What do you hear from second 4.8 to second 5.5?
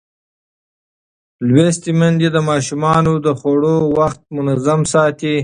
ساتي.